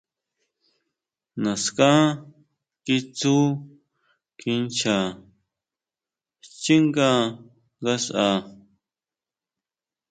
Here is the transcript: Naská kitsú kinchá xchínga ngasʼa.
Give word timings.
Naská 1.43 1.91
kitsú 2.85 3.37
kinchá 4.39 4.97
xchínga 6.51 7.09
ngasʼa. 7.81 8.25